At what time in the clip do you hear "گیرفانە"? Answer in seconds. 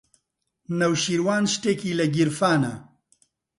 2.15-2.73